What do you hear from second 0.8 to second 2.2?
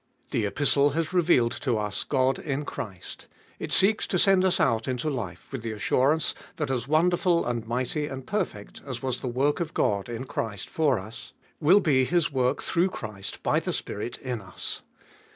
has revealed to us